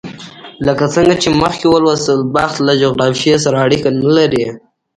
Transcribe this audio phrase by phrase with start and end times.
[0.65, 4.45] لکه څرنګه چې مخکې ولوستل، بخت له جغرافیې سره اړیکه نه لري.